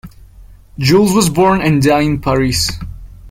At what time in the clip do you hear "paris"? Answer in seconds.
2.21-2.71